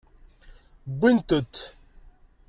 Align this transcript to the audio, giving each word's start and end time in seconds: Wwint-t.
Wwint-t. 0.91 1.55